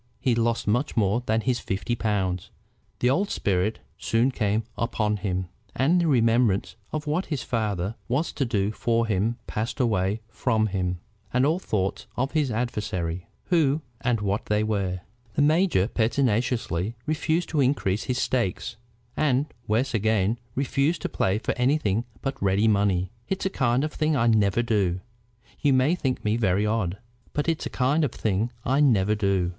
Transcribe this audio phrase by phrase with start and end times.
[0.19, 2.49] he lost much more than his fifty pounds.
[3.01, 8.31] The old spirit soon came upon him, and the remembrance of what his father was
[8.31, 10.97] to do for him passed away from him,
[11.31, 15.01] and all thoughts of his adversaries, who and what they were.
[15.35, 18.77] The major pertinaciously refused to increase his stakes,
[19.15, 23.11] and, worse again, refused to play for anything but ready money.
[23.29, 25.01] "It's a kind of thing I never do.
[25.59, 26.97] You may think me very odd,
[27.33, 29.49] but it's a kind of thing I never do."